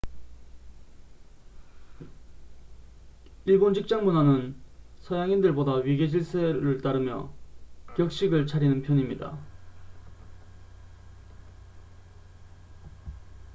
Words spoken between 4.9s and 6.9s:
서양인들보다 위계질서를